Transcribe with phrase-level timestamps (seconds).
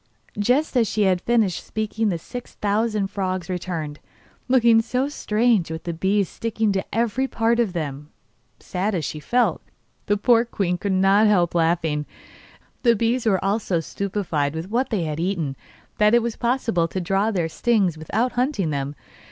[0.39, 3.99] Just as she had finished speaking the six thousand frogs returned,
[4.47, 8.09] looking so strange with bees sticking to every part of them
[8.57, 9.61] that, sad as she felt,
[10.07, 12.07] the poor queen could not help laughing.
[12.81, 15.55] The bees were all so stupefied with what they had eaten
[15.99, 18.95] that it was possible to draw their stings without hunting them.